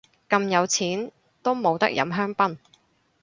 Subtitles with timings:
[0.27, 1.11] 咁有錢
[1.43, 2.57] 都冇得飲香檳